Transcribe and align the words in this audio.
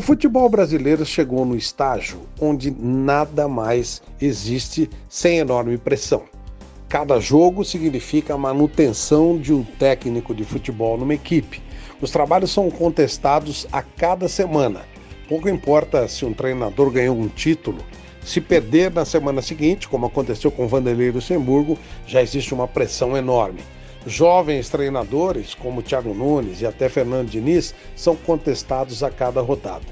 O 0.00 0.02
futebol 0.02 0.48
brasileiro 0.48 1.04
chegou 1.04 1.44
no 1.44 1.54
estágio 1.54 2.22
onde 2.40 2.70
nada 2.70 3.46
mais 3.46 4.00
existe 4.18 4.88
sem 5.10 5.40
enorme 5.40 5.76
pressão. 5.76 6.22
Cada 6.88 7.20
jogo 7.20 7.66
significa 7.66 8.32
a 8.32 8.38
manutenção 8.38 9.36
de 9.36 9.52
um 9.52 9.62
técnico 9.62 10.34
de 10.34 10.42
futebol 10.42 10.96
numa 10.96 11.12
equipe. 11.12 11.60
Os 12.00 12.10
trabalhos 12.10 12.50
são 12.50 12.70
contestados 12.70 13.66
a 13.70 13.82
cada 13.82 14.26
semana. 14.26 14.86
Pouco 15.28 15.50
importa 15.50 16.08
se 16.08 16.24
um 16.24 16.32
treinador 16.32 16.90
ganhou 16.90 17.14
um 17.14 17.28
título, 17.28 17.84
se 18.24 18.40
perder 18.40 18.90
na 18.90 19.04
semana 19.04 19.42
seguinte, 19.42 19.86
como 19.86 20.06
aconteceu 20.06 20.50
com 20.50 20.66
Vanderlei 20.66 21.10
Luxemburgo, 21.10 21.78
já 22.06 22.22
existe 22.22 22.54
uma 22.54 22.66
pressão 22.66 23.18
enorme. 23.18 23.60
Jovens 24.06 24.70
treinadores, 24.70 25.54
como 25.54 25.82
Thiago 25.82 26.14
Nunes 26.14 26.62
e 26.62 26.66
até 26.66 26.88
Fernando 26.88 27.28
Diniz, 27.28 27.74
são 27.94 28.16
contestados 28.16 29.02
a 29.02 29.10
cada 29.10 29.42
rodada. 29.42 29.84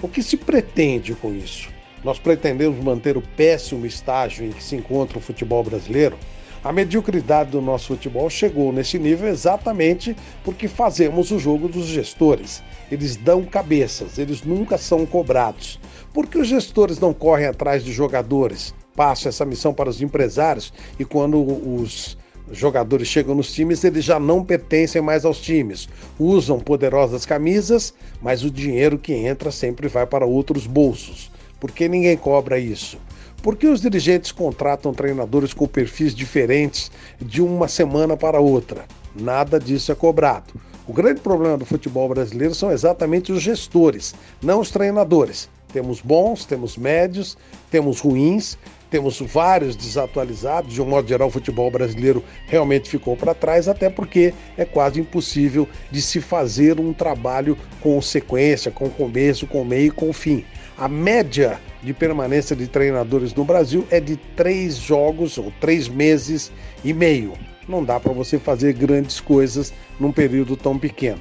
O 0.00 0.08
que 0.08 0.22
se 0.22 0.38
pretende 0.38 1.14
com 1.14 1.34
isso? 1.34 1.68
Nós 2.02 2.18
pretendemos 2.18 2.82
manter 2.82 3.18
o 3.18 3.22
péssimo 3.36 3.84
estágio 3.84 4.46
em 4.46 4.50
que 4.50 4.62
se 4.62 4.76
encontra 4.76 5.18
o 5.18 5.20
futebol 5.20 5.62
brasileiro? 5.62 6.16
A 6.64 6.72
mediocridade 6.72 7.50
do 7.50 7.60
nosso 7.60 7.88
futebol 7.88 8.30
chegou 8.30 8.72
nesse 8.72 8.98
nível 8.98 9.28
exatamente 9.28 10.16
porque 10.42 10.66
fazemos 10.66 11.30
o 11.30 11.38
jogo 11.38 11.68
dos 11.68 11.86
gestores. 11.86 12.62
Eles 12.90 13.16
dão 13.16 13.44
cabeças, 13.44 14.18
eles 14.18 14.42
nunca 14.42 14.78
são 14.78 15.04
cobrados. 15.04 15.78
Por 16.14 16.26
que 16.26 16.38
os 16.38 16.48
gestores 16.48 16.98
não 16.98 17.12
correm 17.12 17.46
atrás 17.46 17.84
de 17.84 17.92
jogadores? 17.92 18.74
Passam 18.96 19.28
essa 19.28 19.44
missão 19.44 19.72
para 19.74 19.90
os 19.90 20.00
empresários 20.00 20.72
e 20.98 21.04
quando 21.04 21.38
os 21.40 22.16
jogadores 22.50 23.08
chegam 23.08 23.34
nos 23.34 23.52
times, 23.52 23.84
eles 23.84 24.04
já 24.04 24.18
não 24.18 24.44
pertencem 24.44 25.00
mais 25.00 25.24
aos 25.24 25.40
times. 25.40 25.88
Usam 26.18 26.58
poderosas 26.58 27.24
camisas, 27.24 27.94
mas 28.20 28.44
o 28.44 28.50
dinheiro 28.50 28.98
que 28.98 29.12
entra 29.12 29.50
sempre 29.50 29.88
vai 29.88 30.06
para 30.06 30.26
outros 30.26 30.66
bolsos. 30.66 31.30
Por 31.58 31.70
que 31.70 31.88
ninguém 31.88 32.16
cobra 32.16 32.58
isso? 32.58 32.98
Por 33.42 33.56
que 33.56 33.66
os 33.66 33.80
dirigentes 33.80 34.32
contratam 34.32 34.92
treinadores 34.92 35.54
com 35.54 35.66
perfis 35.66 36.14
diferentes 36.14 36.90
de 37.20 37.40
uma 37.40 37.68
semana 37.68 38.16
para 38.16 38.38
outra? 38.38 38.84
Nada 39.14 39.58
disso 39.58 39.90
é 39.90 39.94
cobrado. 39.94 40.52
O 40.86 40.92
grande 40.92 41.20
problema 41.20 41.56
do 41.56 41.64
futebol 41.64 42.08
brasileiro 42.08 42.54
são 42.54 42.70
exatamente 42.70 43.32
os 43.32 43.42
gestores, 43.42 44.14
não 44.42 44.60
os 44.60 44.70
treinadores. 44.70 45.48
Temos 45.72 46.00
bons, 46.00 46.44
temos 46.44 46.76
médios, 46.76 47.38
temos 47.70 48.00
ruins, 48.00 48.58
temos 48.90 49.20
vários 49.20 49.76
desatualizados. 49.76 50.74
De 50.74 50.82
um 50.82 50.86
modo 50.86 51.08
geral, 51.08 51.28
o 51.28 51.30
futebol 51.30 51.70
brasileiro 51.70 52.22
realmente 52.46 52.90
ficou 52.90 53.16
para 53.16 53.34
trás, 53.34 53.68
até 53.68 53.88
porque 53.88 54.34
é 54.56 54.64
quase 54.64 55.00
impossível 55.00 55.68
de 55.90 56.02
se 56.02 56.20
fazer 56.20 56.80
um 56.80 56.92
trabalho 56.92 57.56
com 57.80 58.00
sequência, 58.02 58.70
com 58.70 58.90
começo, 58.90 59.46
com 59.46 59.64
meio 59.64 59.86
e 59.86 59.90
com 59.90 60.12
fim. 60.12 60.44
A 60.76 60.88
média 60.88 61.60
de 61.82 61.94
permanência 61.94 62.54
de 62.54 62.66
treinadores 62.66 63.34
no 63.34 63.44
Brasil 63.44 63.86
é 63.90 64.00
de 64.00 64.16
três 64.16 64.76
jogos 64.76 65.38
ou 65.38 65.52
três 65.60 65.88
meses 65.88 66.50
e 66.84 66.92
meio. 66.92 67.32
Não 67.68 67.84
dá 67.84 68.00
para 68.00 68.12
você 68.12 68.38
fazer 68.38 68.72
grandes 68.72 69.20
coisas 69.20 69.72
num 69.98 70.10
período 70.10 70.56
tão 70.56 70.78
pequeno. 70.78 71.20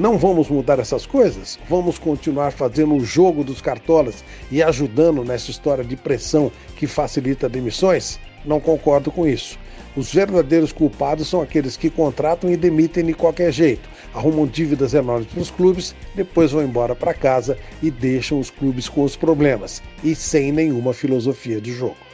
Não 0.00 0.16
vamos 0.16 0.48
mudar 0.48 0.78
essas 0.78 1.04
coisas? 1.04 1.58
Vamos 1.68 1.98
continuar 1.98 2.52
fazendo 2.52 2.94
o 2.94 3.04
jogo 3.04 3.44
dos 3.44 3.60
cartolas 3.60 4.24
e 4.50 4.62
ajudando 4.62 5.22
nessa 5.22 5.50
história 5.50 5.84
de 5.84 5.94
pressão 5.94 6.50
que 6.74 6.86
facilita 6.86 7.50
demissões? 7.50 8.18
Não 8.42 8.60
concordo 8.60 9.12
com 9.12 9.28
isso. 9.28 9.58
Os 9.94 10.10
verdadeiros 10.10 10.72
culpados 10.72 11.28
são 11.28 11.42
aqueles 11.42 11.76
que 11.76 11.90
contratam 11.90 12.50
e 12.50 12.56
demitem 12.56 13.04
de 13.04 13.12
qualquer 13.12 13.52
jeito, 13.52 13.90
arrumam 14.14 14.46
dívidas 14.46 14.94
enormes 14.94 15.26
para 15.26 15.42
os 15.42 15.50
clubes, 15.50 15.94
depois 16.14 16.50
vão 16.50 16.62
embora 16.62 16.94
para 16.94 17.12
casa 17.12 17.58
e 17.82 17.90
deixam 17.90 18.40
os 18.40 18.48
clubes 18.48 18.88
com 18.88 19.02
os 19.02 19.16
problemas 19.16 19.82
e 20.02 20.14
sem 20.14 20.50
nenhuma 20.50 20.94
filosofia 20.94 21.60
de 21.60 21.72
jogo. 21.72 22.09